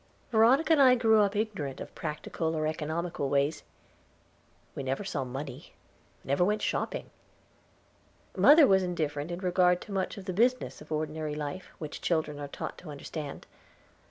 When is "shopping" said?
6.63-7.11